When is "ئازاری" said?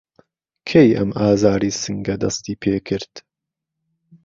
1.19-1.71